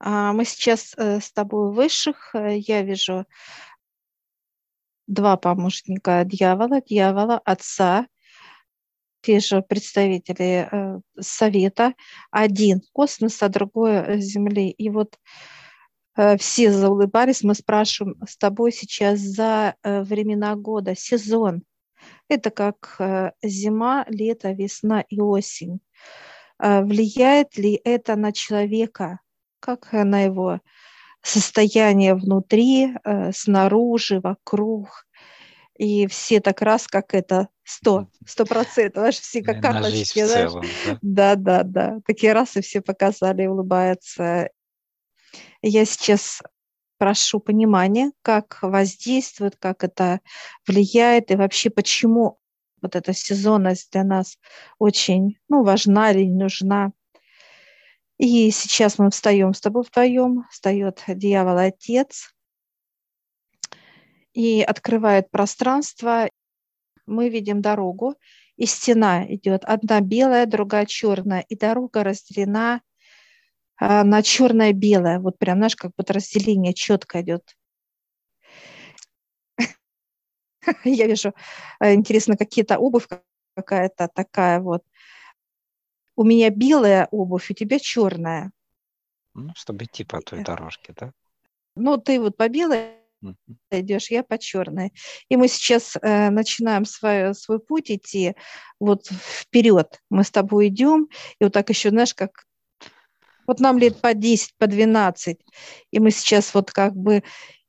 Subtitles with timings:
[0.00, 2.34] А, мы сейчас э, с тобой высших.
[2.34, 3.26] Э, я вижу
[5.06, 8.06] два помощника дьявола, дьявола, отца,
[9.26, 11.94] вижу представителей э, совета,
[12.30, 14.70] один космоса, другой Земли.
[14.70, 15.18] И вот
[16.38, 21.62] все заулыбались, мы спрашиваем с тобой сейчас за времена года, сезон.
[22.28, 22.96] Это как
[23.40, 25.78] зима, лето, весна и осень.
[26.58, 29.20] Влияет ли это на человека?
[29.60, 30.60] Как на его
[31.22, 35.06] состояние внутри, э, снаружи, вокруг.
[35.76, 40.24] И все так раз, как это сто, сто процентов, аж все как карточки.
[40.24, 40.50] Знаешь?
[40.50, 40.98] Целом, да?
[41.02, 41.98] да, да, да.
[42.06, 44.50] Такие раз и все показали, улыбаются.
[45.62, 46.42] Я сейчас
[46.98, 50.20] прошу понимания, как воздействует, как это
[50.66, 52.38] влияет и вообще почему
[52.82, 54.38] вот эта сезонность для нас
[54.78, 56.92] очень ну, важна или нужна.
[58.18, 62.34] И сейчас мы встаем с тобой вдвоем, встает дьявол отец
[64.32, 66.28] и открывает пространство.
[67.06, 68.16] Мы видим дорогу,
[68.56, 72.82] и стена идет одна белая, другая черная, и дорога разделена
[73.76, 75.20] а, на черное-белое.
[75.20, 77.56] Вот прям, знаешь, как будто разделение четко идет.
[80.84, 81.34] Я вижу,
[81.80, 83.06] э, интересно, какие-то обувь
[83.54, 84.82] какая-то такая вот
[86.18, 88.50] у меня белая обувь, у тебя черная.
[89.34, 91.12] Ну, чтобы идти по той дорожке, да?
[91.76, 93.34] Ну, ты вот по белой uh-huh.
[93.70, 94.92] идешь, я по черной.
[95.28, 98.34] И мы сейчас э, начинаем свой, свой путь идти
[98.80, 100.00] вот вперед.
[100.10, 101.06] Мы с тобой идем,
[101.38, 102.46] и вот так еще, знаешь, как
[103.46, 105.38] вот нам лет по 10, по 12,
[105.92, 107.22] и мы сейчас вот как бы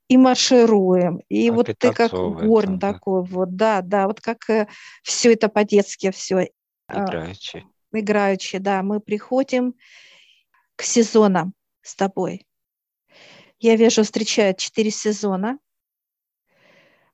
[0.08, 2.94] и маршируем, и а вот ты как горн да.
[2.94, 4.68] такой, вот, да, да, вот как э,
[5.04, 6.50] все это по-детски все.
[6.92, 9.76] Играючи играючи, да, мы приходим
[10.76, 12.46] к сезонам с тобой.
[13.60, 15.60] Я вижу, встречают четыре сезона,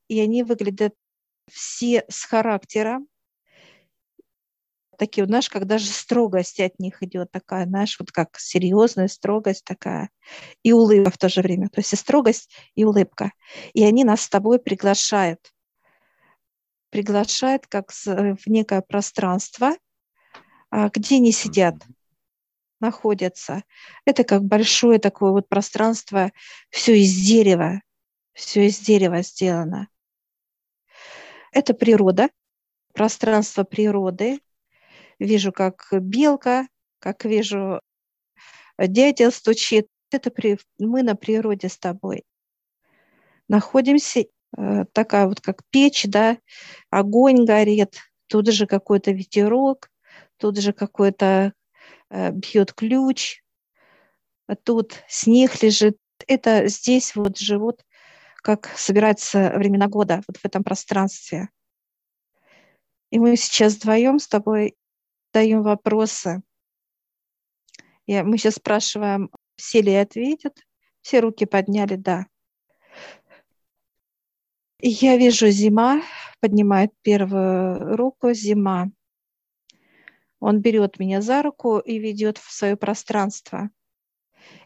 [0.08, 0.94] и они выглядят
[1.50, 3.08] все с характером,
[4.98, 10.10] такие, знаешь, как даже строгость от них идет такая, знаешь, вот как серьезная строгость такая,
[10.64, 11.70] и улыбка в то же время.
[11.70, 13.32] То есть и строгость, и улыбка.
[13.74, 15.54] И они нас с тобой приглашают.
[16.90, 19.76] Приглашают как в некое пространство,
[20.94, 21.76] где они сидят,
[22.80, 23.64] находятся.
[24.06, 26.32] Это как большое такое вот пространство,
[26.70, 27.82] все из дерева,
[28.34, 29.88] все из дерева сделано.
[31.52, 32.30] Это природа,
[32.94, 34.40] пространство природы.
[35.20, 36.68] Вижу, как белка,
[37.00, 37.80] как вижу,
[38.78, 39.88] дятел стучит.
[40.12, 42.24] Это при, мы на природе с тобой.
[43.48, 44.26] Находимся,
[44.58, 46.38] э, такая вот как печь, да,
[46.90, 49.90] огонь горит, тут же какой-то ветерок,
[50.38, 51.54] тут же какой-то
[52.10, 53.42] э, бьет ключ,
[54.64, 55.98] тут снег лежит.
[56.28, 57.84] Это здесь вот живут,
[58.38, 61.50] как собираются времена года, вот в этом пространстве.
[63.12, 64.76] И мы сейчас вдвоем с тобой
[65.34, 66.42] даем вопросы.
[68.06, 70.58] И мы сейчас спрашиваем, все ли ответят.
[71.02, 72.26] Все руки подняли, да.
[74.80, 76.02] Я вижу зима,
[76.40, 78.92] поднимает первую руку, зима.
[80.46, 83.72] Он берет меня за руку и ведет в свое пространство.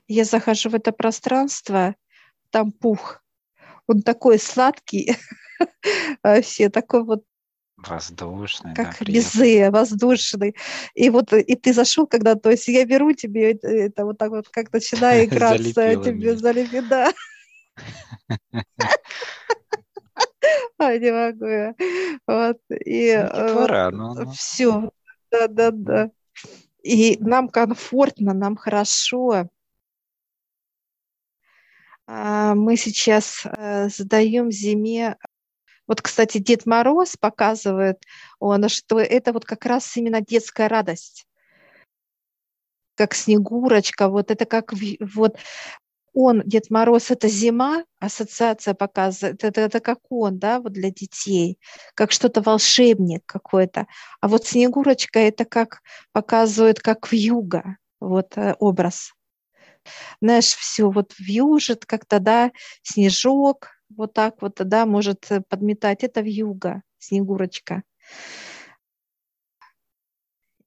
[0.10, 1.96] Я захожу в это пространство,
[2.50, 3.24] там пух.
[3.88, 5.16] Он такой сладкий,
[6.24, 7.24] вообще такой вот
[7.78, 10.54] Воздушный, как да, безе, воздушный.
[10.96, 14.32] И вот и ты зашел, когда, то есть я беру тебе это, это вот так
[14.32, 17.14] вот, как начинаю играться, тебе залепи, да.
[20.78, 21.76] А, не могу я.
[22.26, 22.58] Вот.
[22.70, 23.14] И
[23.92, 24.92] ну, все
[25.32, 26.12] да, да, да.
[26.84, 29.50] И нам комфортно, нам хорошо.
[32.08, 35.18] А, мы сейчас э, задаем зиме.
[35.88, 37.98] Вот, кстати, Дед Мороз показывает,
[38.40, 41.26] он, что это вот как раз именно детская радость
[43.00, 45.38] как Снегурочка, вот это как вот
[46.14, 51.60] он, Дед Мороз, это зима, ассоциация показывает, это, это как он, да, вот для детей,
[51.96, 53.88] как что-то волшебник какой-то.
[54.22, 59.14] А вот Снегурочка это как показывает, как в юга, вот э, образ.
[60.22, 62.52] Знаешь, все вот вьюжит как-то, да,
[62.84, 66.04] снежок, вот так вот, да, может э, подметать.
[66.04, 67.84] Это в юга, Снегурочка.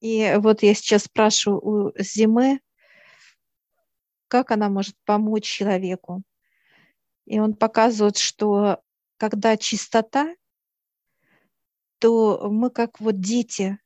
[0.00, 2.61] И вот я сейчас спрашиваю у зимы,
[4.32, 6.23] как она может помочь человеку.
[7.26, 8.81] И он показывает, что
[9.19, 10.34] когда чистота,
[11.99, 13.79] то мы как вот дети,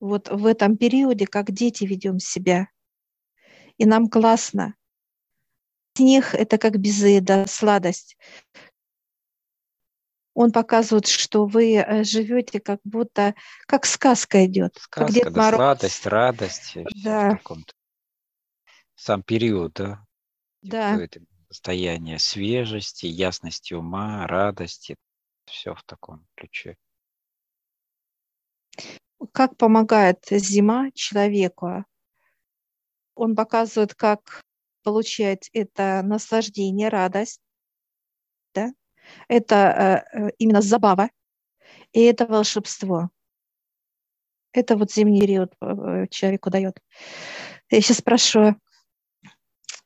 [0.00, 2.68] вот в этом периоде, как дети ведем себя.
[3.76, 4.76] И нам классно.
[5.94, 8.16] Снег– это как безе, да, сладость.
[10.32, 13.34] Он показывает, что вы э, живете как будто,
[13.66, 14.76] как сказка идет.
[14.76, 15.58] Сказка, как Дед да, Мороз.
[15.58, 16.78] сладость, радость.
[17.04, 17.38] Да.
[19.02, 20.06] Сам период, да?
[20.60, 21.00] Да.
[21.00, 24.94] Это состояние свежести, ясности ума, радости.
[25.46, 26.76] Все в таком ключе.
[29.32, 31.86] Как помогает зима человеку?
[33.14, 34.42] Он показывает, как
[34.82, 37.40] получать это наслаждение, радость,
[38.52, 38.70] да?
[39.28, 41.08] это э, э, именно забава,
[41.92, 43.08] и это волшебство.
[44.52, 46.82] Это вот зимний период э, человеку дает.
[47.70, 48.60] Я сейчас спрашиваю,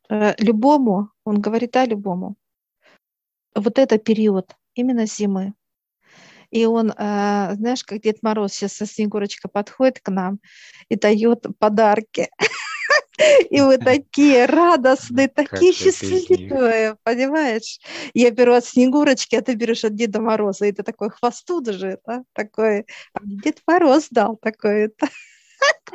[0.09, 2.37] любому, он говорит, да, любому,
[3.55, 5.55] вот это период именно зимы.
[6.51, 10.39] И он, знаешь, как Дед Мороз сейчас со Снегурочкой подходит к нам
[10.89, 12.29] и дает подарки.
[13.49, 17.79] И вы такие радостные, такие счастливые, понимаешь?
[18.13, 21.99] Я беру от Снегурочки, а ты берешь от Деда Мороза, и ты такой хвосту даже,
[22.07, 22.25] да?
[22.33, 24.93] такой, а Дед Мороз дал такой.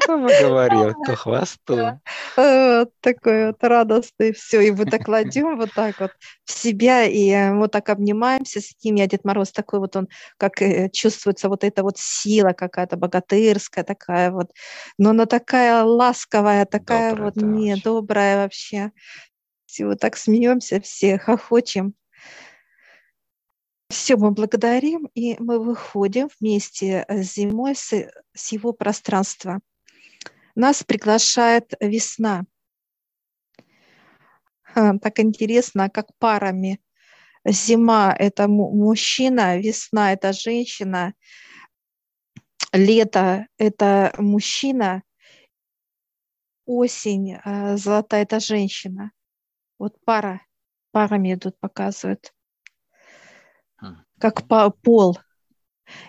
[0.08, 2.00] Бы говорил, то хвосту.
[2.36, 6.12] Вот такой вот радостный, все, и мы так кладем вот так вот
[6.46, 10.08] в себя, и э, вот так обнимаемся с ним, а Дед Мороз такой вот он,
[10.38, 14.52] как э, чувствуется вот эта вот сила какая-то богатырская такая вот,
[14.98, 18.92] но она такая ласковая, такая Добрая, вот, не, добрая вообще.
[19.66, 21.94] Все, вот так смеемся все, хохочем.
[23.90, 27.92] Все, мы благодарим, и мы выходим вместе с зимой с,
[28.36, 29.62] с его пространства.
[30.60, 32.44] Нас приглашает весна.
[34.74, 36.82] Так интересно, как парами.
[37.46, 41.14] Зима– это мужчина, весна– это женщина,
[42.74, 45.04] лето– это мужчина,
[46.66, 49.14] осень, а, золотая– это женщина.
[49.78, 50.42] Вот пара,
[50.92, 52.34] парами идут, показывают
[54.20, 54.46] как
[54.82, 55.18] пол.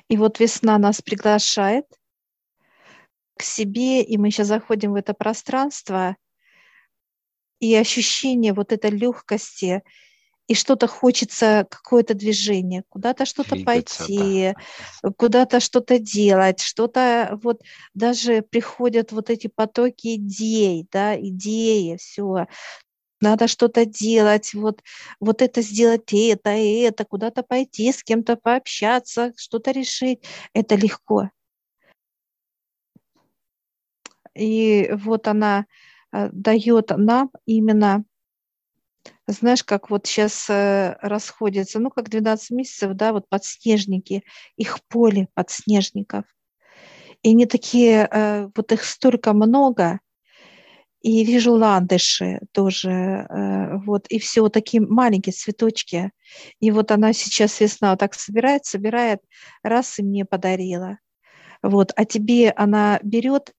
[0.09, 1.87] И вот весна нас приглашает
[3.41, 6.17] к себе, и мы сейчас заходим в это пространство,
[7.59, 9.83] и ощущение вот этой легкости,
[10.47, 14.55] и что-то хочется, какое-то движение, куда-то что-то пойти,
[15.03, 15.11] да.
[15.17, 17.63] куда-то что-то делать, что-то вот
[17.95, 22.47] даже приходят вот эти потоки идей, да, идеи, все,
[23.23, 24.83] надо что-то делать, вот,
[25.19, 30.25] вот это сделать, это, и это, куда-то пойти, с кем-то пообщаться, что-то решить.
[30.55, 31.31] Это легко.
[34.35, 35.67] И вот она
[36.13, 38.05] э, дает нам именно,
[39.27, 44.23] знаешь, как вот сейчас э, расходятся, ну, как 12 месяцев, да, вот подснежники,
[44.57, 46.25] их поле подснежников.
[47.23, 50.01] И они такие, э, вот их столько много,
[51.03, 53.27] и вижу ландыши тоже,
[53.87, 56.13] вот, и все вот такие маленькие цветочки.
[56.59, 59.21] И вот она сейчас весна вот так собирает, собирает,
[59.63, 60.99] раз и мне подарила.
[61.63, 63.55] Вот, а тебе она берет,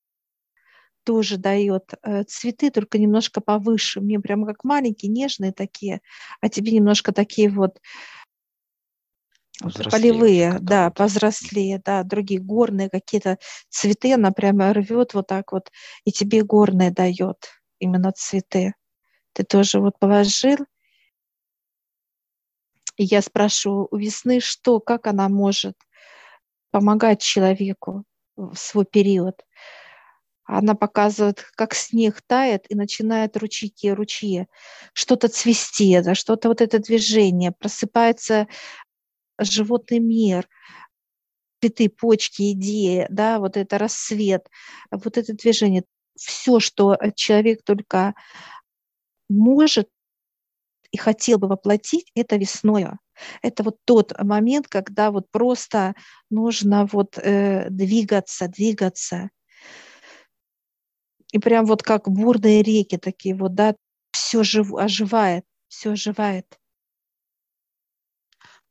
[1.03, 4.01] тоже дает э, цветы, только немножко повыше.
[4.01, 6.01] Мне прямо как маленькие, нежные такие,
[6.41, 7.79] а тебе немножко такие вот
[9.89, 13.37] полевые, да, повзрослее, да, другие горные какие-то
[13.69, 15.71] цветы, она прямо рвет вот так вот,
[16.03, 17.49] и тебе горные дает
[17.79, 18.73] именно цветы.
[19.33, 20.57] Ты тоже вот положил.
[22.97, 25.75] И я спрашиваю у весны, что, как она может
[26.71, 28.03] помогать человеку
[28.35, 29.45] в свой период.
[30.45, 34.47] Она показывает, как снег тает и начинает ручейки, ручьи,
[34.93, 38.47] что-то цвести, да, что-то вот это движение, просыпается
[39.39, 40.49] животный мир,
[41.61, 44.47] цветы, почки, идеи, да, вот это рассвет,
[44.91, 45.83] вот это движение,
[46.15, 48.13] все, что человек только
[49.29, 49.89] может
[50.91, 52.99] и хотел бы воплотить, это весною.
[53.41, 55.95] Это вот тот момент, когда вот просто
[56.29, 59.29] нужно вот э, двигаться, двигаться.
[61.31, 63.75] И прям вот как бурные реки такие вот, да,
[64.11, 66.59] все жив, оживает, все оживает.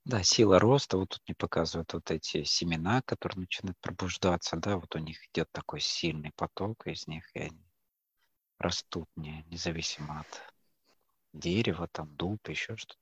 [0.04, 4.94] Да, сила роста, вот тут не показывают вот эти семена, которые начинают пробуждаться, да, вот
[4.96, 7.70] у них идет такой сильный поток из них, и они
[8.58, 10.40] растут не, независимо от
[11.32, 12.96] дерева, там, дуб, еще что-то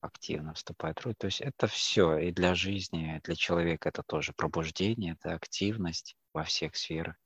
[0.00, 1.14] активно вступает в роль.
[1.14, 6.44] То есть это все и для жизни, для человека это тоже пробуждение, это активность во
[6.44, 7.16] всех сферах.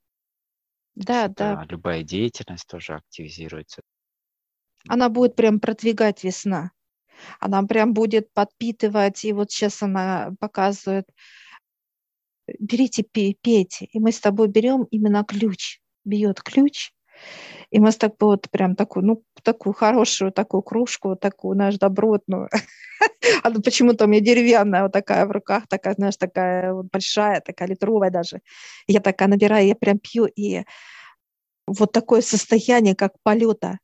[0.96, 1.64] Да, да.
[1.68, 3.82] Любая деятельность тоже активизируется.
[4.88, 6.70] Она будет прям продвигать весна
[7.40, 11.06] она прям будет подпитывать, и вот сейчас она показывает,
[12.58, 16.92] берите, пейте, и мы с тобой берем именно ключ, бьет ключ,
[17.70, 22.48] И мы с так вот прям такую, ну, такую хорошую, такую кружку, такую, знаешь, добротную.
[23.42, 27.68] Она почему-то у меня деревянная вот такая в руках, такая, знаешь, такая вот большая, такая
[27.68, 28.40] литровая даже.
[28.87, 30.64] Я такая набираю, я прям пью, и
[31.66, 33.78] вот такое состояние, как полета.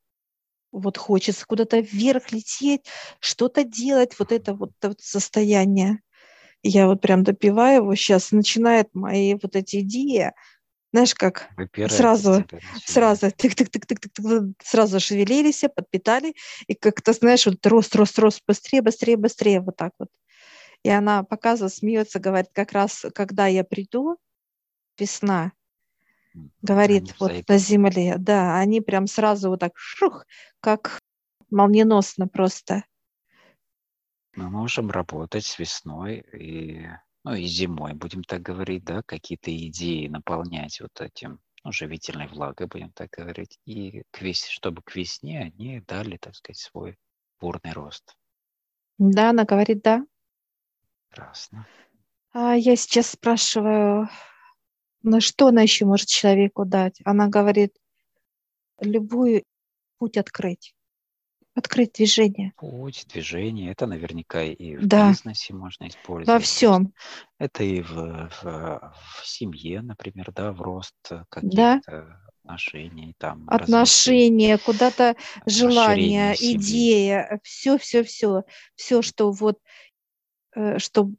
[0.73, 2.87] Вот хочется куда-то вверх лететь,
[3.21, 6.00] что-то делать, вот это вот, вот состояние.
[6.62, 10.33] Я вот прям допиваю его, сейчас начинает мои вот эти идеи,
[10.93, 12.45] знаешь, как Выпирает сразу,
[12.85, 16.35] сразу, тык тык тык тык тык сразу шевелились, подпитали,
[16.67, 20.09] и как-то, знаешь, вот рост, рост, рост, быстрее, быстрее, быстрее, вот так вот.
[20.83, 24.17] И она показывает, смеется, говорит, как раз, когда я приду,
[24.99, 25.53] весна,
[26.63, 30.27] говорит, они вот на земле, да, они прям сразу вот так, шух,
[30.61, 30.99] как
[31.51, 32.85] молниеносно просто.
[34.37, 36.87] Мы можем работать с весной и,
[37.25, 42.67] ну, и зимой, будем так говорить, да, какие-то идеи наполнять вот этим, ну, живительной влагой,
[42.67, 44.47] будем так говорить, и к вес...
[44.47, 46.97] чтобы к весне они дали, так сказать, свой
[47.41, 48.17] бурный рост.
[48.99, 50.07] Да, она говорит, да.
[51.09, 51.67] Прекрасно.
[52.33, 54.09] А я сейчас спрашиваю,
[55.03, 57.00] ну что она еще может человеку дать?
[57.05, 57.75] Она говорит,
[58.79, 59.45] любую
[59.99, 60.75] путь открыть,
[61.54, 65.09] открыть движение Путь, движение, это наверняка и в Да.
[65.09, 66.28] бизнесе можно использовать.
[66.28, 66.92] во всем.
[67.38, 71.75] Это и в, в, в семье, например, да, в рост э, Да.
[71.75, 75.16] каких-то отношений, там, Отношения, куда-то
[75.47, 76.57] желание, семьи.
[76.57, 78.42] идея, все, все, все,
[78.75, 79.59] все, что вот,
[80.54, 81.16] э, чтобы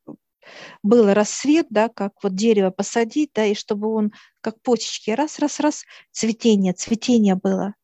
[0.83, 4.11] был рассвет, да, как вот дерево посадить, да, и чтобы он
[4.41, 7.75] как почечки раз, раз, раз, цветение, цветение было,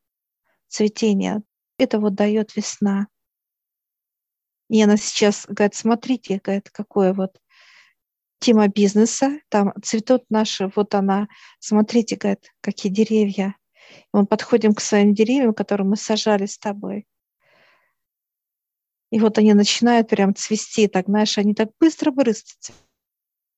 [0.67, 1.41] цветение.
[1.77, 3.07] Это вот дает весна.
[4.69, 7.39] И она сейчас говорит, смотрите, говорит, какое вот
[8.39, 11.27] тема бизнеса, там цветут наши, вот она,
[11.59, 13.55] смотрите, говорит, какие деревья.
[13.91, 17.05] И мы подходим к своим деревьям, которые мы сажали с тобой.
[19.09, 22.75] И вот они начинают прям цвести, так, знаешь, они так быстро-быстро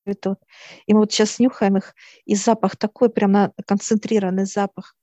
[0.04, 0.38] цветут.
[0.86, 4.94] И мы вот сейчас нюхаем их, и запах такой прям на- концентрированный запах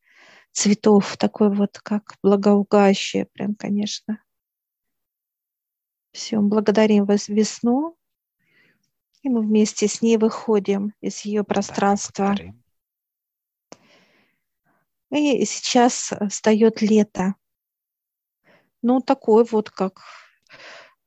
[0.57, 4.23] цветов, такой вот как благоугающий, прям, конечно.
[6.11, 7.95] Все, благодарим вас весну,
[9.21, 12.35] и мы вместе с ней выходим из ее пространства.
[15.11, 17.35] И сейчас э, встает лето.
[18.81, 20.01] Ну, такой вот, как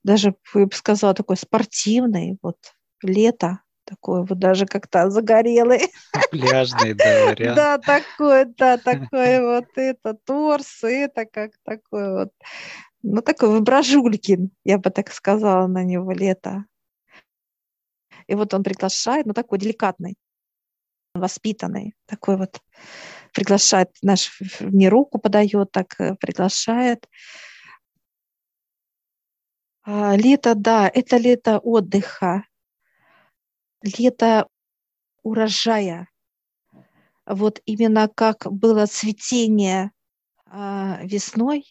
[0.04, 2.57] даже, я бы сказала, такой спортивный, вот
[3.02, 5.92] лето, такое вот даже как-то загорелый.
[6.30, 7.56] Пляжный, да, вариант.
[7.56, 12.32] Да, такой, да, такой вот это, торс, это как такой вот,
[13.02, 16.64] ну, такой воображулькин, я бы так сказала на него, лето.
[18.28, 20.16] И вот он приглашает, ну, такой деликатный,
[21.14, 22.61] воспитанный, такой вот
[23.35, 27.09] приглашает, наш мне руку подает, так э, приглашает.
[29.82, 32.44] А, Лето, да, это лето отдыха,
[33.82, 34.49] лето
[35.22, 36.08] урожая.
[37.26, 39.92] Вот именно как было цветение
[40.46, 41.64] а, весной,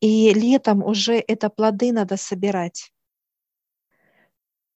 [0.00, 2.92] и летом уже это плоды надо собирать.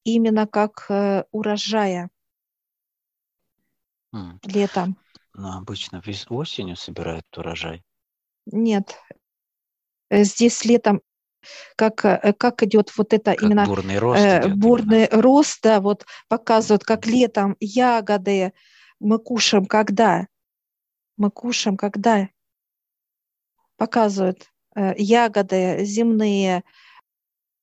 [0.05, 2.09] Именно как э, урожая
[4.13, 4.97] М, летом.
[5.35, 7.85] Ну, обычно вес- осенью собирают урожай.
[8.53, 8.97] Нет,
[10.11, 11.01] э, здесь летом
[11.77, 14.57] как, э, как идет вот это Как именно бурный рост э, идет именно.
[14.57, 18.53] бурный рост, да, вот показывают, как летом ягоды
[19.01, 20.27] мы кушаем, когда?
[21.17, 22.29] Мы кушаем, когда?
[23.77, 26.65] Показывают э, ягоды земные,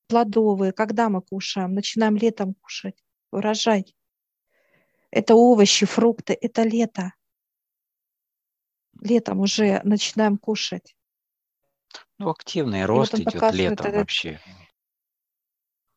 [0.08, 1.74] плодовые, когда мы кушаем?
[1.74, 3.96] Начинаем летом кушать, урожай.
[5.12, 7.14] Это овощи, фрукты, это лето.
[9.02, 10.96] Летом уже начинаем кушать.
[12.18, 14.40] Ну, активный вот рост он идет летом этот- вообще.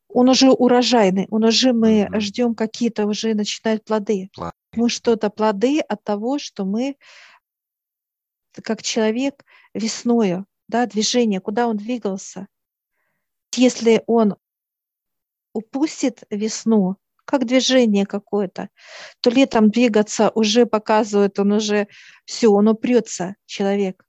[0.09, 2.21] Он уже урожайный, он уже мы Мгм.
[2.21, 4.31] ждем какие-то уже начинают плоды.
[4.35, 4.53] Плоды.
[4.75, 6.97] Мы что-то плоды от того, что мы
[8.63, 12.49] как человек весною, да, движение, куда он двигался.
[13.55, 14.37] Если он
[15.53, 18.69] упустит весну, как движение какое-то,
[19.21, 21.89] то летом двигаться уже показывает, он уже
[22.25, 24.05] все, он упрется, человек.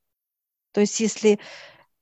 [0.72, 1.40] То есть если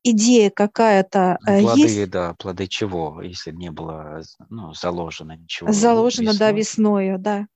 [0.05, 5.71] идея какая-то э, плоды, есть, да, плоды чего, если не было ну, заложено ничего?
[5.71, 7.07] заложено, да, весной?
[7.07, 7.47] весною, да.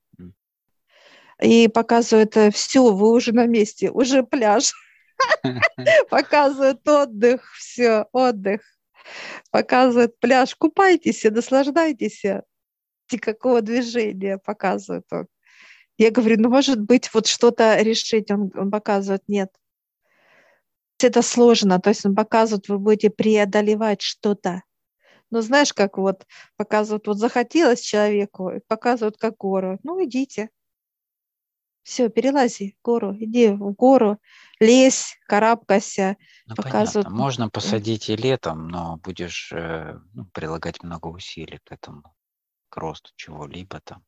[1.41, 4.73] И показывает, все, вы уже на месте, уже пляж.
[6.09, 8.61] Показывает отдых, все, отдых.
[9.51, 12.23] Показывает пляж, купайтесь, наслаждайтесь.
[13.11, 15.27] Никакого движения показывает он.
[15.97, 18.31] Я говорю, ну, может быть, вот что-то решить.
[18.31, 19.49] Он, он показывает, нет.
[21.01, 21.79] Это сложно.
[21.79, 24.63] То есть он показывает, вы будете преодолевать что-то.
[25.31, 26.25] Но знаешь, как вот
[26.57, 29.79] показывают, вот захотелось человеку, показывают как гору.
[29.83, 30.49] Ну, идите.
[31.83, 34.19] Все, перелази гору, иди в гору,
[34.59, 36.17] лезь, карабкайся.
[36.45, 37.07] Ну, показывают.
[37.07, 37.23] понятно.
[37.23, 42.15] Можно посадить и летом, но будешь э, ну, прилагать много усилий к этому,
[42.69, 44.03] к росту чего-либо там.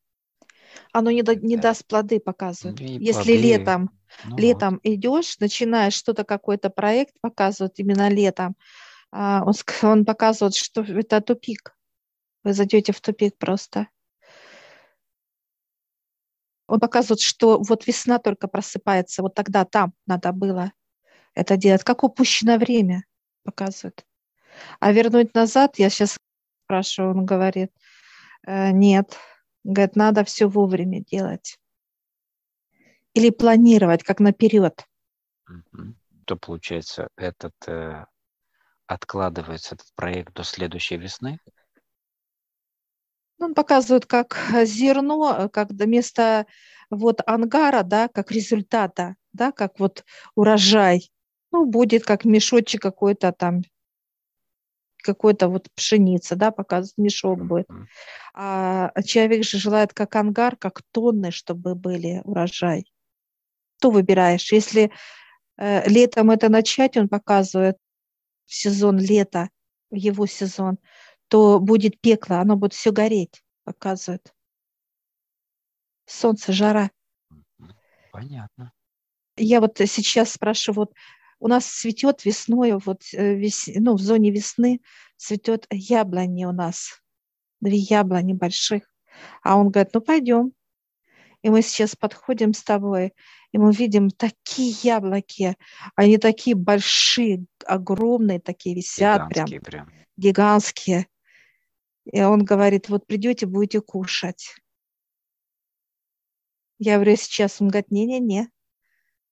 [0.93, 2.79] Оно не, да, не даст плоды, показывают.
[2.81, 4.81] И Если плоды, летом, ну летом вот.
[4.83, 8.55] идешь, начинаешь что-то, какой-то проект показывают именно летом,
[9.11, 11.75] а, он, он показывает, что это тупик.
[12.43, 13.87] Вы зайдете в тупик просто.
[16.67, 20.71] Он показывает, что вот весна только просыпается, вот тогда там надо было
[21.35, 21.83] это делать.
[21.83, 23.05] Как упущено время,
[23.43, 24.05] показывает.
[24.79, 26.17] А вернуть назад, я сейчас
[26.65, 27.71] спрашиваю, он говорит,
[28.45, 29.17] «Э, нет,
[29.63, 31.57] говорит, надо все вовремя делать.
[33.13, 34.85] Или планировать, как наперед.
[36.25, 38.05] То получается, этот э,
[38.87, 41.39] откладывается этот проект до следующей весны?
[43.39, 46.45] Он показывает как зерно, как вместо
[46.89, 51.11] вот ангара, да, как результата, да, как вот урожай.
[51.51, 53.61] Ну, будет как мешочек какой-то там,
[55.01, 57.67] какой-то вот пшеница, да, показывает, мешок будет.
[58.33, 62.85] А человек же желает как ангар, как тонны, чтобы были урожай.
[63.77, 64.51] Что выбираешь?
[64.51, 64.91] Если
[65.57, 67.77] э, летом это начать, он показывает,
[68.45, 69.49] в сезон лета,
[69.89, 70.77] в его сезон,
[71.29, 74.33] то будет пекло, оно будет все гореть, показывает.
[76.05, 76.91] Солнце, жара.
[78.11, 78.73] Понятно.
[79.37, 80.93] Я вот сейчас спрашиваю, вот
[81.41, 84.79] у нас цветет весной, вот э, вес, ну, в зоне весны
[85.17, 87.01] цветет яблони у нас,
[87.59, 88.83] две яблони больших.
[89.41, 90.53] А он говорит, ну пойдем.
[91.41, 93.13] И мы сейчас подходим с тобой,
[93.51, 95.57] и мы видим такие яблоки,
[95.95, 101.07] они такие большие, огромные, такие висят гигантские прям, прям, гигантские.
[102.05, 104.55] И он говорит, вот придете, будете кушать.
[106.77, 107.61] Я говорю, сейчас.
[107.61, 108.49] Он говорит, не-не-не.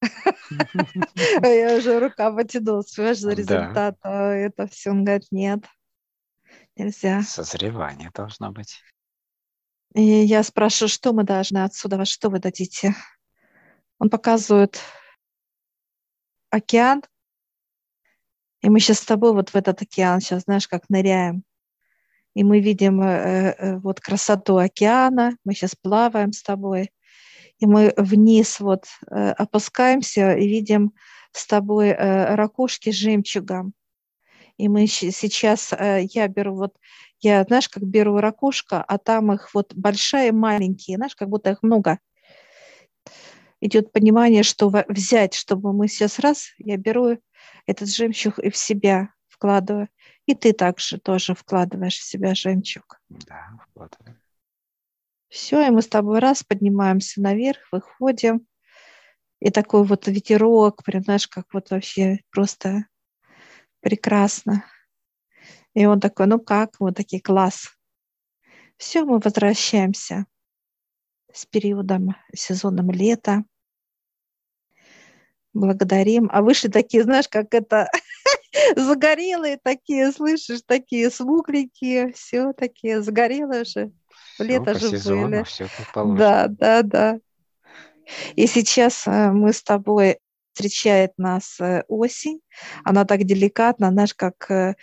[1.43, 3.97] Я уже рука потянулась, понимаешь, за результат.
[4.01, 4.91] А это все.
[4.91, 5.65] Он говорит, нет,
[6.75, 7.21] нельзя.
[7.21, 8.81] Созревание должно быть.
[9.95, 12.93] И я спрашиваю, что мы должны отсюда, что вы дадите?
[13.97, 14.79] Он показывает
[16.51, 17.03] океан,
[18.62, 21.43] и мы сейчас с тобой вот в этот океан сейчас, знаешь, как ныряем.
[22.35, 26.91] И мы видим э, э, вот красоту океана, мы сейчас плаваем с тобой,
[27.59, 30.93] и мы вниз вот э, опускаемся и видим
[31.31, 33.73] с тобой э, ракушки жемчугом.
[34.57, 36.75] И мы сейчас, э, я беру вот,
[37.21, 41.63] я, знаешь, как беру ракушка, а там их вот большие, маленькие, знаешь, как будто их
[41.63, 41.99] много
[43.61, 47.17] идет понимание, что взять, чтобы мы сейчас раз, я беру
[47.65, 49.89] этот жемчуг и в себя вкладываю.
[50.25, 53.01] И ты также тоже вкладываешь в себя жемчуг.
[53.09, 54.18] Да, вкладываю.
[55.29, 58.47] Все, и мы с тобой раз поднимаемся наверх, выходим.
[59.39, 62.87] И такой вот ветерок, прям, знаешь, как вот вообще просто
[63.79, 64.65] прекрасно.
[65.75, 66.79] И он такой, ну как?
[66.79, 67.69] Вот такие, класс.
[68.77, 70.25] Все, мы возвращаемся
[71.31, 73.45] с периодом, сезоном лета.
[75.53, 76.29] Благодарим.
[76.31, 77.87] А вышли такие, знаешь, как это,
[78.75, 83.91] загорелые такие, слышишь, такие смукленькие, все такие загорелые же.
[84.39, 85.43] Все Лето же сезону, были.
[85.43, 87.19] Все как Да, да, да.
[88.36, 90.19] И сейчас э, мы с тобой
[90.54, 92.39] встречает нас э, осень.
[92.84, 94.75] Она так деликатно, знаешь, как э,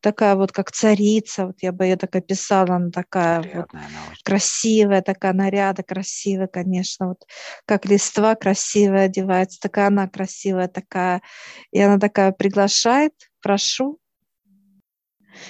[0.00, 3.88] такая вот как царица, вот я бы ее так описала, она такая вот она
[4.24, 7.24] красивая, такая наряда красивая, конечно, вот
[7.64, 11.22] как листва красивая одевается, такая она красивая, такая,
[11.70, 14.00] и она такая приглашает, прошу,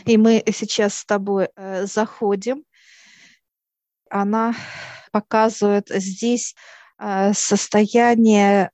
[0.05, 1.49] и мы сейчас с тобой
[1.85, 2.65] заходим,
[4.13, 4.55] она
[5.11, 6.55] показывает здесь
[6.99, 8.71] э, состояние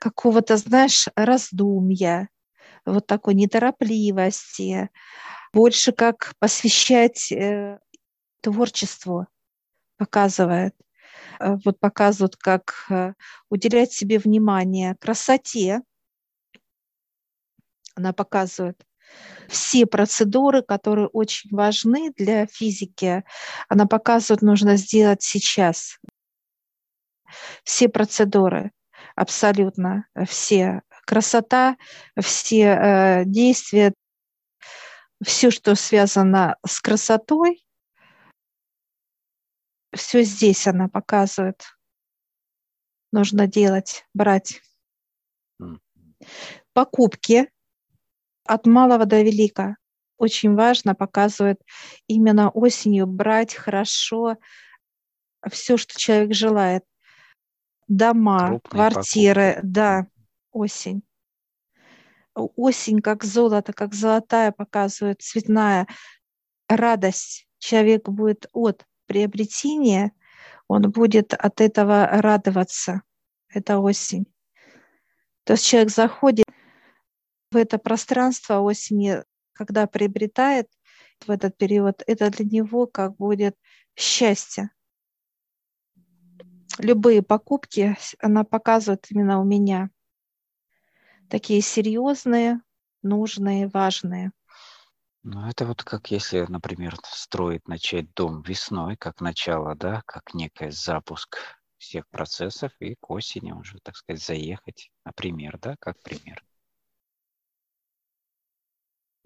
[0.00, 2.30] какого-то, знаешь, раздумья,
[2.86, 4.88] вот такой неторопливости,
[5.52, 7.78] больше как посвящать э,
[8.40, 9.26] творчеству
[9.98, 10.74] показывает.
[11.38, 13.12] Э, вот показывают, как э,
[13.50, 15.82] уделять себе внимание красоте.
[17.94, 18.82] Она показывает
[19.48, 23.24] все процедуры, которые очень важны для физики,
[23.68, 25.98] она показывает, нужно сделать сейчас.
[27.64, 28.72] Все процедуры,
[29.14, 31.76] абсолютно все красота,
[32.18, 33.92] все э, действия,
[35.22, 37.64] все, что связано с красотой,
[39.94, 41.62] Все здесь она показывает.
[43.12, 44.62] Нужно делать, брать.
[46.72, 47.50] Покупки
[48.44, 49.76] от малого до велика.
[50.16, 51.60] Очень важно, показывает
[52.06, 54.36] именно осенью брать хорошо
[55.50, 56.84] все, что человек желает.
[57.88, 59.66] Дома, Крупные квартиры, покупки.
[59.66, 60.06] да,
[60.52, 61.02] осень.
[62.34, 65.86] Осень как золото, как золотая показывает, цветная
[66.68, 67.46] радость.
[67.58, 70.12] Человек будет от приобретения,
[70.68, 73.02] он будет от этого радоваться.
[73.48, 74.26] Это осень.
[75.44, 76.46] То есть человек заходит
[77.52, 80.68] в это пространство осени, когда приобретает
[81.26, 83.56] в этот период, это для него как будет
[83.94, 84.70] счастье.
[86.78, 89.90] Любые покупки она показывает именно у меня.
[91.28, 92.60] Такие серьезные,
[93.02, 94.32] нужные, важные.
[95.22, 100.70] Ну, это вот как если, например, строить, начать дом весной, как начало, да, как некий
[100.70, 101.38] запуск
[101.76, 106.42] всех процессов, и к осени уже, так сказать, заехать, например, да, как пример.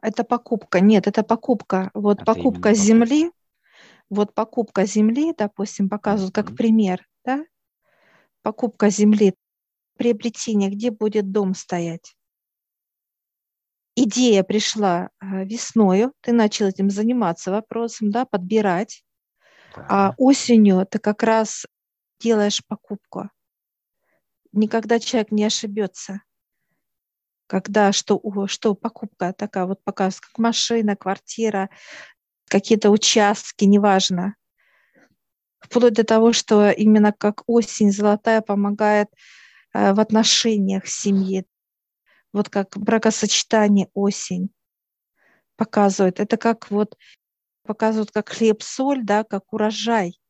[0.03, 0.81] Это покупка.
[0.81, 1.91] Нет, это покупка.
[1.95, 3.31] Вот это покупка земли.
[4.09, 6.45] Вот покупка земли, допустим, показывают mm-hmm.
[6.45, 7.45] как пример, да?
[8.43, 9.35] Покупка земли,
[9.97, 12.17] приобретение, где будет дом стоять
[13.97, 19.03] идея пришла а, весною, ты начал этим заниматься вопросом, да, подбирать,
[19.75, 19.87] да.
[19.89, 21.67] а осенью ты как раз
[22.21, 23.31] делаешь покупку.
[24.53, 26.21] Никогда человек не ошибется,
[27.47, 31.71] когда что, что покупка такая вот показывает, как машина, квартира,
[32.49, 34.35] какие-то участки, неважно.
[35.61, 39.09] Вплоть до того, что именно как осень золотая помогает
[39.73, 41.47] э, в отношениях семьи
[42.37, 44.51] вот как бракосочетание осень
[45.57, 46.21] показывает.
[46.21, 46.97] Это как вот
[47.63, 50.21] показывают как хлеб-соль, да, как урожай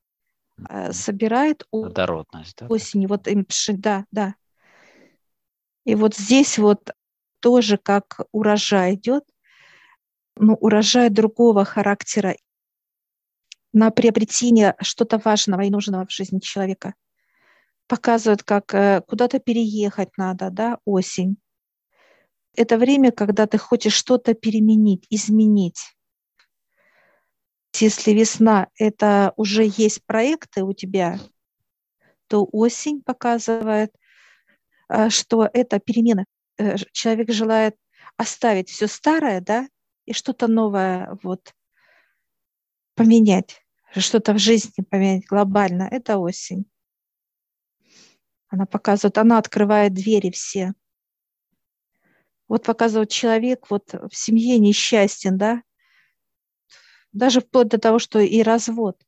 [0.69, 2.67] э, собирает Плодородность, да?
[2.69, 3.09] осенью.
[3.09, 4.35] Вот им да, да.
[5.85, 6.91] И вот здесь вот
[7.47, 9.23] тоже как урожай идет,
[10.35, 12.35] ну, урожай другого характера
[13.73, 16.95] на приобретение что-то важного и нужного в жизни человека.
[17.87, 21.37] Показывают, как э, куда-то переехать надо, да, осень
[22.57, 25.95] это время, когда ты хочешь что-то переменить, изменить.
[27.79, 31.21] Если весна– это уже есть проекты у тебя,
[32.27, 33.95] то осень показывает,
[34.89, 36.25] э, что это перемена.
[36.59, 37.77] Э, человек желает
[38.16, 39.69] оставить все старое, да,
[40.05, 41.55] и что-то новое вот
[42.95, 43.62] поменять,
[43.95, 45.88] что-то в жизни поменять глобально.
[45.90, 46.66] Это осень.
[48.49, 50.73] Она показывает, она открывает двери все–
[52.49, 55.62] вот показывает человек вот в семье несчастен, да,
[57.12, 59.01] даже вплоть до того, что и развод.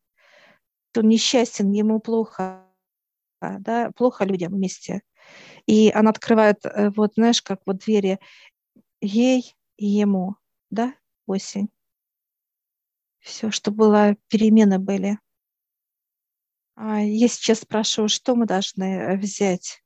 [0.96, 2.66] Он несчастен, ему плохо,
[3.40, 5.02] да, плохо людям вместе.
[5.66, 8.18] И она открывает, э, вот знаешь, как вот двери
[9.00, 10.36] ей и ему,
[10.70, 10.94] да,
[11.26, 11.68] осень.
[13.20, 15.18] Все, что было, перемены были.
[16.74, 19.82] А я сейчас спрашиваю, что мы должны э, взять?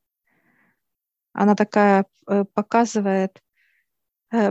[1.33, 3.43] Она такая э, показывает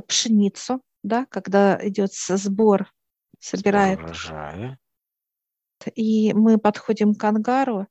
[0.08, 2.94] пшеницу, да, когда идет сбор,
[3.40, 4.00] собирает.
[4.00, 4.78] Урожая.
[5.96, 7.88] И мы подходим к ангару,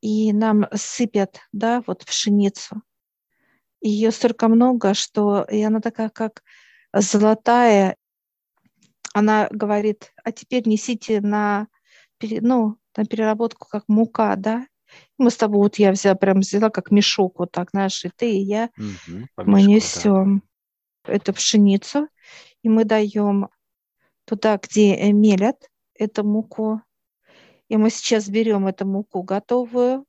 [0.00, 2.82] и нам сыпят, да, вот пшеницу.
[3.80, 6.42] Ее столько много, что и она такая, как
[6.92, 7.96] золотая.
[9.14, 11.68] Она говорит, а теперь несите на,
[12.20, 14.66] ну, на переработку как мука, да,
[15.18, 18.30] мы с тобой, вот я взяла, прям взяла как мешок, вот так, знаешь, и ты,
[18.30, 20.42] и я, угу, мы несем
[21.04, 21.14] да.
[21.14, 22.08] эту пшеницу,
[22.62, 23.48] и мы даем
[24.24, 26.82] туда, где мелят эту муку.
[27.68, 30.06] И мы сейчас берем эту муку готовую.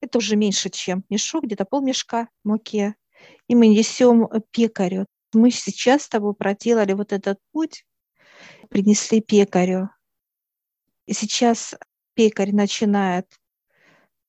[0.00, 2.94] Это уже меньше, чем мешок, где-то полмешка муки.
[3.48, 5.06] И мы несем пекарю.
[5.32, 7.84] Мы сейчас с тобой проделали вот этот путь,
[8.68, 9.90] принесли пекарю.
[11.06, 11.74] И сейчас
[12.14, 13.26] пекарь начинает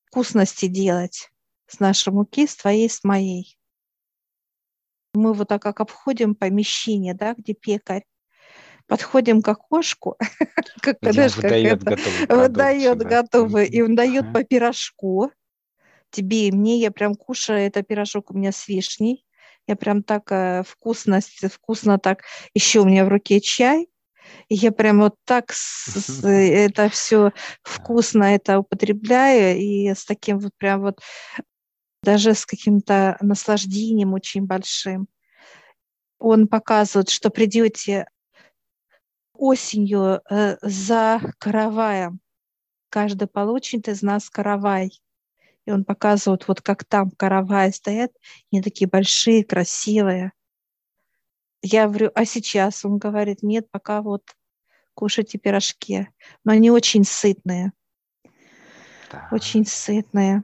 [0.05, 1.31] вкусности делать
[1.67, 3.57] с нашей муки, с твоей, с моей.
[5.13, 8.03] Мы вот так как обходим помещение, да, где пекарь,
[8.91, 10.17] подходим к окошку,
[10.81, 15.31] как, знаешь, как выдает это, выдает готовый, и он дает по пирожку,
[16.09, 19.25] тебе и мне, я прям кушаю, это пирожок у меня с вишней,
[19.65, 22.23] я прям так э, вкусно, вкусно так,
[22.53, 23.87] еще у меня в руке чай,
[24.49, 27.31] и я прям вот так с, это все
[27.63, 30.99] вкусно это употребляю, и с таким вот прям вот
[32.03, 35.07] даже с каким-то наслаждением очень большим.
[36.19, 38.07] Он показывает, что придете
[39.41, 42.19] осенью э, за караваем.
[42.89, 44.91] Каждый получит из нас каравай.
[45.65, 48.11] И он показывает, вот как там каравай стоят,
[48.51, 50.31] они такие большие, красивые.
[51.63, 52.85] Я говорю, а сейчас?
[52.85, 54.23] Он говорит, нет, пока вот
[54.93, 56.07] кушайте пирожки.
[56.43, 57.71] Но они очень сытные.
[59.11, 59.27] Да.
[59.31, 60.43] Очень сытные.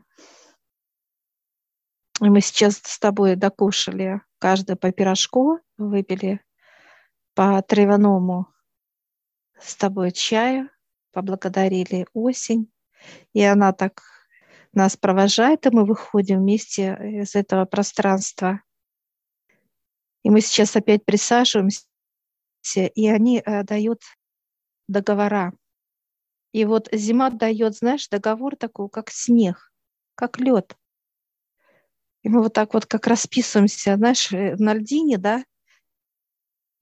[2.19, 6.41] И мы сейчас с тобой докушали каждый по пирожку, выпили
[7.35, 8.47] по травяному
[9.59, 10.69] с тобой чаю,
[11.11, 12.71] поблагодарили осень.
[13.33, 14.03] И она так
[14.73, 18.61] нас провожает, и мы выходим вместе из этого пространства.
[20.23, 21.85] И мы сейчас опять присаживаемся,
[22.75, 24.01] и они э, дают
[24.87, 25.53] договора.
[26.51, 29.71] И вот зима дает, знаешь, договор такой, как снег,
[30.15, 30.75] как лед.
[32.23, 35.43] И мы вот так вот как расписываемся, знаешь, э, на льдине, да,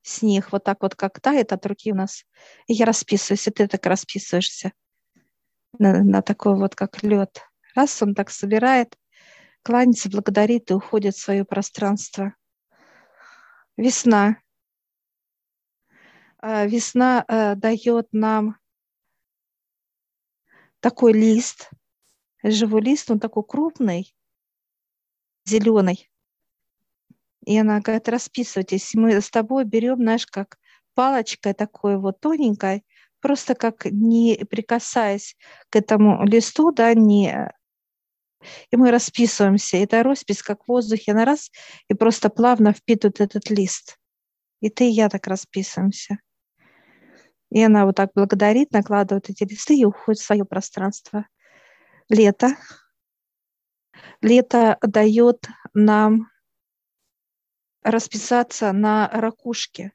[0.06, 2.26] снег вот так вот как тает от руки у нас.
[2.68, 4.72] И я расписываюсь, и ты так расписываешься
[5.80, 7.42] на, на такой вот как лед.
[7.76, 8.98] Раз он так собирает,
[9.64, 12.36] кланяется, благодарит и уходит в свое пространство.
[13.78, 14.38] Весна.
[16.38, 18.58] А, весна э, дает нам
[20.80, 21.72] такой лист,
[22.44, 24.16] живой лист, он такой крупный,
[25.46, 26.10] зеленый.
[27.46, 28.94] И она говорит, расписывайтесь.
[28.94, 30.58] Мы с тобой берем, знаешь, как
[30.96, 32.84] палочкой такой вот тоненькой,
[33.22, 35.36] просто как не прикасаясь
[35.70, 37.52] к этому листу, да, не
[38.72, 39.78] и мы расписываемся.
[39.78, 41.52] Это роспись, как в воздухе на раз,
[41.90, 43.98] и просто плавно впитывает этот лист.
[44.62, 46.20] И ты и я так расписываемся.
[47.52, 51.28] И она вот так благодарит, накладывает эти листы и уходит в свое пространство.
[52.10, 52.56] Лето.
[54.22, 56.30] Лето дает нам
[57.86, 59.94] расписаться на ракушке.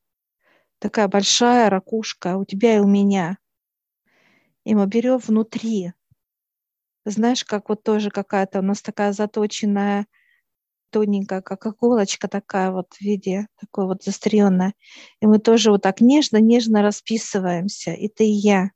[0.79, 3.37] Такая большая ракушка у тебя и у меня.
[4.65, 5.93] И мы берем внутри
[7.05, 10.07] знаешь, как вот тоже какая-то у нас такая заточенная,
[10.91, 14.75] тоненькая, как иголочка такая вот в виде, такой вот застренная.
[15.21, 18.71] И мы тоже вот так нежно-нежно расписываемся, и ты, и я.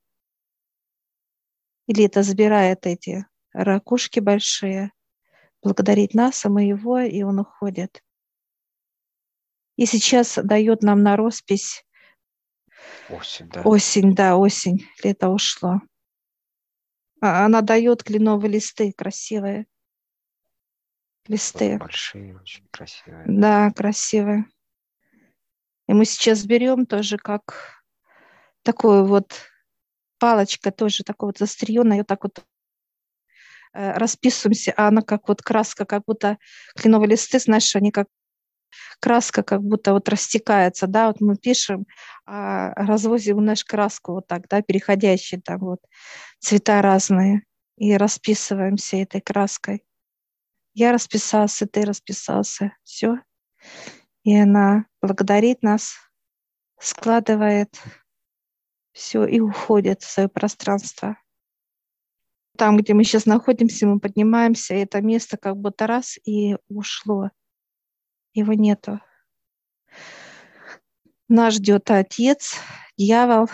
[1.87, 4.91] Или это забирает эти ракушки большие,
[5.61, 8.01] благодарит нас, а мы его, и он уходит.
[9.75, 11.85] И сейчас дает нам на роспись
[13.09, 13.61] осень, да.
[13.63, 14.87] Осень, да, осень.
[15.03, 15.81] Лето ушло.
[17.21, 19.67] А, она дает кленовые листы красивые.
[21.27, 21.77] Листы.
[21.77, 23.25] Большие, очень красивые.
[23.27, 24.45] Да, красивые.
[25.87, 27.83] И мы сейчас берем тоже как
[28.63, 29.33] такую вот
[30.19, 32.43] палочка, тоже такой вот застрионная, вот так вот
[33.73, 36.37] э, расписываемся, а она как вот краска, как будто
[36.75, 38.07] кленовые листы, знаешь, они как
[38.99, 41.85] краска как будто вот растекается, да, вот мы пишем,
[42.25, 45.79] а развозим нашу краску вот так, да, переходящие там вот
[46.39, 47.43] цвета разные,
[47.77, 49.83] и расписываемся этой краской.
[50.73, 53.19] Я расписался, ты расписался, все.
[54.23, 55.95] И она благодарит нас,
[56.79, 57.81] складывает
[58.91, 61.17] все и уходит в свое пространство.
[62.57, 67.31] Там, где мы сейчас находимся, мы поднимаемся, и это место как будто раз и ушло
[68.35, 69.01] его нету.
[71.27, 72.55] Нас ждет Отец,
[72.97, 73.49] дьявол.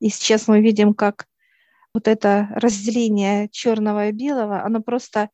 [0.00, 1.26] И сейчас мы видим, как
[1.94, 5.30] вот это разделение черного и белого, оно просто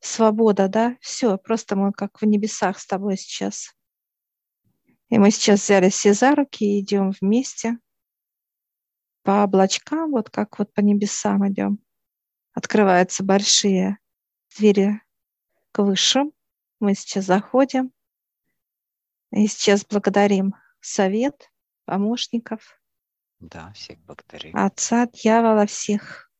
[0.00, 3.74] свобода, да, все, просто мы как в небесах с тобой сейчас.
[5.08, 7.78] И мы сейчас взяли все за руки и идем вместе
[9.22, 11.78] по облачкам, вот как вот по небесам идем.
[12.52, 13.98] Открываются большие
[14.56, 15.00] двери
[15.72, 16.32] к высшим,
[16.80, 17.92] мы сейчас заходим
[19.30, 21.50] и сейчас благодарим совет,
[21.84, 22.80] помощников.
[23.40, 24.56] Да, всех благодарим.
[24.56, 26.30] Отца, дьявола, всех.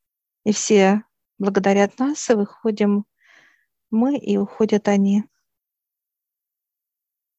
[0.44, 1.03] И все
[1.38, 3.05] благодарят нас, и выходим
[3.90, 5.24] мы, и уходят они.